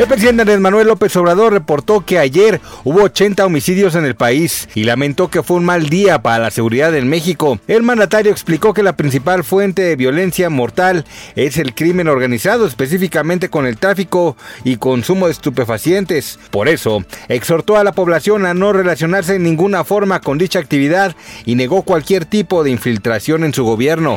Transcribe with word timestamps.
El 0.00 0.06
presidente 0.06 0.40
Andrés 0.40 0.60
Manuel 0.60 0.86
López 0.86 1.14
Obrador 1.16 1.52
reportó 1.52 2.06
que 2.06 2.18
ayer 2.18 2.62
hubo 2.84 3.02
80 3.02 3.44
homicidios 3.44 3.94
en 3.94 4.06
el 4.06 4.14
país 4.14 4.66
y 4.74 4.84
lamentó 4.84 5.28
que 5.28 5.42
fue 5.42 5.58
un 5.58 5.66
mal 5.66 5.90
día 5.90 6.22
para 6.22 6.38
la 6.38 6.50
seguridad 6.50 6.94
en 6.94 7.06
México. 7.06 7.60
El 7.68 7.82
mandatario 7.82 8.32
explicó 8.32 8.72
que 8.72 8.82
la 8.82 8.96
principal 8.96 9.44
fuente 9.44 9.82
de 9.82 9.96
violencia 9.96 10.48
mortal 10.48 11.04
es 11.36 11.58
el 11.58 11.74
crimen 11.74 12.08
organizado, 12.08 12.66
específicamente 12.66 13.50
con 13.50 13.66
el 13.66 13.76
tráfico 13.76 14.38
y 14.64 14.78
consumo 14.78 15.26
de 15.26 15.32
estupefacientes. 15.32 16.38
Por 16.50 16.68
eso, 16.68 17.04
exhortó 17.28 17.76
a 17.76 17.84
la 17.84 17.92
población 17.92 18.46
a 18.46 18.54
no 18.54 18.72
relacionarse 18.72 19.34
en 19.34 19.42
ninguna 19.42 19.84
forma 19.84 20.20
con 20.20 20.38
dicha 20.38 20.60
actividad 20.60 21.14
y 21.44 21.56
negó 21.56 21.82
cualquier 21.82 22.24
tipo 22.24 22.64
de 22.64 22.70
infiltración 22.70 23.44
en 23.44 23.52
su 23.52 23.64
gobierno. 23.64 24.16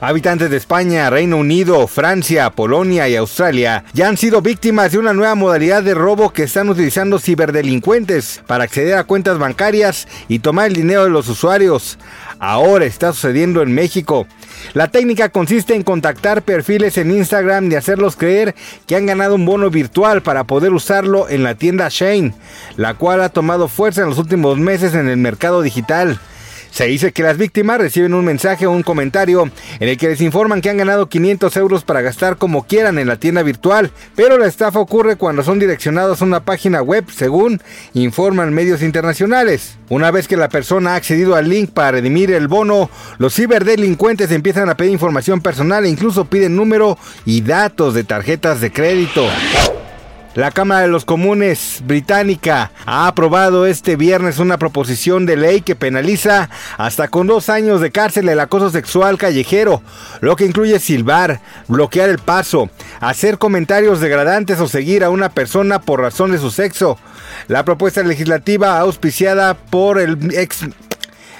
Habitantes 0.00 0.48
de 0.48 0.56
España, 0.56 1.10
Reino 1.10 1.38
Unido, 1.38 1.88
Francia, 1.88 2.50
Polonia 2.50 3.08
y 3.08 3.16
Australia 3.16 3.84
ya 3.92 4.08
han 4.08 4.16
sido 4.16 4.40
víctimas 4.42 4.92
de 4.92 4.98
una 4.98 5.12
nueva 5.12 5.34
modalidad 5.34 5.82
de 5.82 5.94
robo 5.94 6.32
que 6.32 6.44
están 6.44 6.68
utilizando 6.68 7.18
ciberdelincuentes 7.18 8.40
para 8.46 8.62
acceder 8.62 8.94
a 8.94 9.02
cuentas 9.02 9.38
bancarias 9.38 10.06
y 10.28 10.38
tomar 10.38 10.68
el 10.68 10.74
dinero 10.74 11.02
de 11.02 11.10
los 11.10 11.28
usuarios. 11.28 11.98
Ahora 12.38 12.84
está 12.84 13.12
sucediendo 13.12 13.60
en 13.60 13.74
México. 13.74 14.28
La 14.72 14.86
técnica 14.86 15.30
consiste 15.30 15.74
en 15.74 15.82
contactar 15.82 16.42
perfiles 16.42 16.96
en 16.96 17.10
Instagram 17.10 17.70
y 17.70 17.74
hacerlos 17.74 18.14
creer 18.14 18.54
que 18.86 18.94
han 18.94 19.06
ganado 19.06 19.34
un 19.34 19.46
bono 19.46 19.68
virtual 19.68 20.22
para 20.22 20.44
poder 20.44 20.72
usarlo 20.72 21.28
en 21.28 21.42
la 21.42 21.56
tienda 21.56 21.88
Shane, 21.90 22.34
la 22.76 22.94
cual 22.94 23.20
ha 23.20 23.30
tomado 23.30 23.66
fuerza 23.66 24.02
en 24.02 24.10
los 24.10 24.18
últimos 24.18 24.58
meses 24.58 24.94
en 24.94 25.08
el 25.08 25.16
mercado 25.16 25.60
digital. 25.60 26.20
Se 26.70 26.86
dice 26.86 27.12
que 27.12 27.22
las 27.22 27.38
víctimas 27.38 27.78
reciben 27.78 28.14
un 28.14 28.24
mensaje 28.24 28.66
o 28.66 28.70
un 28.70 28.82
comentario 28.82 29.50
en 29.80 29.88
el 29.88 29.96
que 29.96 30.08
les 30.08 30.20
informan 30.20 30.60
que 30.60 30.70
han 30.70 30.76
ganado 30.76 31.08
500 31.08 31.56
euros 31.56 31.84
para 31.84 32.02
gastar 32.02 32.36
como 32.36 32.66
quieran 32.66 32.98
en 32.98 33.08
la 33.08 33.16
tienda 33.16 33.42
virtual, 33.42 33.90
pero 34.14 34.38
la 34.38 34.46
estafa 34.46 34.78
ocurre 34.78 35.16
cuando 35.16 35.42
son 35.42 35.58
direccionados 35.58 36.20
a 36.20 36.24
una 36.24 36.40
página 36.40 36.82
web, 36.82 37.04
según 37.10 37.60
informan 37.94 38.52
medios 38.52 38.82
internacionales. 38.82 39.78
Una 39.88 40.10
vez 40.10 40.28
que 40.28 40.36
la 40.36 40.48
persona 40.48 40.92
ha 40.92 40.96
accedido 40.96 41.34
al 41.34 41.48
link 41.48 41.70
para 41.70 41.92
redimir 41.92 42.30
el 42.32 42.48
bono, 42.48 42.90
los 43.18 43.34
ciberdelincuentes 43.34 44.30
empiezan 44.30 44.68
a 44.68 44.76
pedir 44.76 44.92
información 44.92 45.40
personal 45.40 45.84
e 45.84 45.88
incluso 45.88 46.26
piden 46.26 46.56
número 46.56 46.98
y 47.24 47.40
datos 47.40 47.94
de 47.94 48.04
tarjetas 48.04 48.60
de 48.60 48.72
crédito. 48.72 49.26
La 50.34 50.50
Cámara 50.50 50.82
de 50.82 50.88
los 50.88 51.04
Comunes 51.04 51.82
británica 51.84 52.70
ha 52.86 53.08
aprobado 53.08 53.66
este 53.66 53.96
viernes 53.96 54.38
una 54.38 54.58
proposición 54.58 55.26
de 55.26 55.36
ley 55.36 55.62
que 55.62 55.74
penaliza 55.74 56.50
hasta 56.76 57.08
con 57.08 57.26
dos 57.26 57.48
años 57.48 57.80
de 57.80 57.90
cárcel 57.90 58.28
el 58.28 58.38
acoso 58.38 58.70
sexual 58.70 59.18
callejero, 59.18 59.82
lo 60.20 60.36
que 60.36 60.44
incluye 60.44 60.78
silbar, 60.78 61.40
bloquear 61.66 62.08
el 62.10 62.18
paso, 62.18 62.70
hacer 63.00 63.38
comentarios 63.38 64.00
degradantes 64.00 64.60
o 64.60 64.68
seguir 64.68 65.02
a 65.02 65.10
una 65.10 65.30
persona 65.30 65.80
por 65.80 66.00
razón 66.00 66.30
de 66.30 66.38
su 66.38 66.50
sexo. 66.50 66.98
La 67.48 67.64
propuesta 67.64 68.02
legislativa 68.02 68.78
auspiciada 68.78 69.54
por 69.54 69.98
el 69.98 70.18
ex 70.34 70.66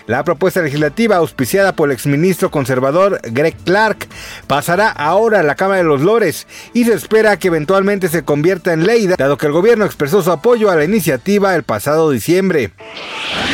la 0.09 0.25
propuesta 0.25 0.63
legislativa 0.63 1.17
auspiciada 1.17 1.77
por 1.77 1.89
el 1.89 1.93
exministro 1.93 2.51
conservador 2.51 3.21
Greg 3.23 3.55
Clark 3.65 4.09
pasará 4.47 4.89
ahora 4.89 5.41
a 5.41 5.43
la 5.43 5.55
Cámara 5.55 5.79
de 5.79 5.85
los 5.85 6.01
Lores 6.01 6.47
y 6.73 6.85
se 6.85 6.95
espera 6.95 7.39
que 7.39 7.49
eventualmente 7.49 8.09
se 8.09 8.25
convierta 8.25 8.73
en 8.73 8.87
ley, 8.87 9.07
dado 9.07 9.37
que 9.37 9.47
el 9.47 9.53
gobierno 9.53 9.85
expresó 9.85 10.23
su 10.23 10.33
apoyo 10.33 10.71
a 10.71 10.77
la 10.77 10.85
iniciativa 10.85 11.55
el 11.55 11.63
pasado 11.63 12.11
diciembre. 12.11 12.73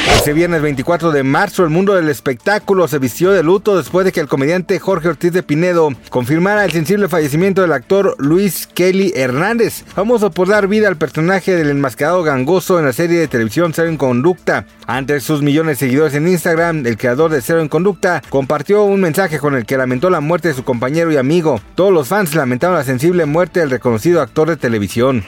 Este 0.07 0.33
viernes 0.33 0.63
24 0.63 1.13
de 1.13 1.23
marzo 1.23 1.65
el 1.65 1.71
mundo 1.71 1.95
del 1.95 2.09
espectáculo 2.09 2.89
se 2.89 2.99
vistió 2.99 3.31
de 3.33 3.43
luto 3.43 3.77
después 3.77 4.05
de 4.05 4.13
que 4.13 4.21
el 4.21 4.29
comediante 4.29 4.79
Jorge 4.79 5.09
Ortiz 5.09 5.33
de 5.33 5.43
Pinedo 5.43 5.91
confirmara 6.11 6.65
el 6.65 6.73
sensible 6.73 7.09
fallecimiento 7.09 7.63
del 7.63 7.73
actor 7.73 8.15
Luis 8.19 8.67
Kelly 8.67 9.13
Hernández, 9.15 9.85
famoso 9.95 10.31
por 10.31 10.49
dar 10.49 10.67
vida 10.67 10.89
al 10.89 10.97
personaje 10.97 11.55
del 11.55 11.71
enmascarado 11.71 12.23
gangoso 12.23 12.79
en 12.79 12.87
la 12.87 12.93
serie 12.93 13.19
de 13.19 13.29
televisión 13.29 13.73
Cero 13.75 13.89
en 13.89 13.97
Conducta. 13.97 14.67
Ante 14.87 15.21
sus 15.21 15.43
millones 15.43 15.79
de 15.79 15.87
seguidores 15.87 16.15
en 16.15 16.29
Instagram, 16.29 16.87
el 16.87 16.97
creador 16.97 17.31
de 17.31 17.41
Cero 17.41 17.61
en 17.61 17.69
Conducta 17.69 18.23
compartió 18.29 18.85
un 18.85 19.01
mensaje 19.01 19.39
con 19.39 19.55
el 19.55 19.67
que 19.67 19.79
lamentó 19.79 20.11
la 20.11 20.21
muerte 20.21 20.49
de 20.49 20.55
su 20.55 20.65
compañero 20.65 21.13
y 21.13 21.17
amigo. 21.17 21.61
Todos 21.75 21.93
los 21.93 22.09
fans 22.09 22.35
lamentaron 22.35 22.77
la 22.77 22.85
sensible 22.85 23.27
muerte 23.27 23.61
del 23.61 23.71
reconocido 23.71 24.21
actor 24.21 24.49
de 24.49 24.57
televisión. 24.57 25.25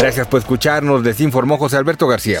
Gracias 0.00 0.26
por 0.26 0.40
escucharnos, 0.40 1.02
les 1.02 1.20
informó 1.20 1.58
José 1.58 1.76
Alberto 1.76 2.06
García. 2.06 2.40